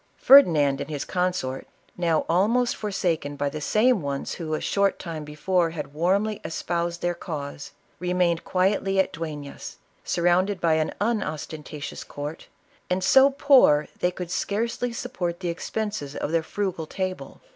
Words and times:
Ferdinand 0.17 0.81
and 0.81 0.89
his 0.89 1.05
consort, 1.05 1.67
now 1.95 2.25
almost 2.27 2.75
forsaken 2.75 3.35
by 3.35 3.49
the 3.49 3.61
same 3.61 4.01
ones 4.01 4.33
who 4.33 4.55
a 4.55 4.59
short 4.59 4.97
time 4.97 5.23
before 5.23 5.69
had 5.69 5.93
warmly 5.93 6.41
espoused 6.43 7.01
their 7.03 7.13
cause, 7.13 7.69
remained 7.99 8.43
quietly 8.43 8.97
at 8.99 9.13
Duemis, 9.13 9.77
sur 10.03 10.23
rounded 10.23 10.59
by 10.59 10.73
an 10.73 10.91
unostentatious 10.99 12.03
court, 12.03 12.47
and 12.89 13.03
so 13.03 13.29
poor' 13.29 13.89
they 13.99 14.09
could 14.09 14.31
scarcely 14.31 14.91
support 14.91 15.39
the 15.39 15.49
expenses 15.49 16.15
of 16.15 16.31
their 16.31 16.41
frugal 16.41 16.87
table. 16.87 17.39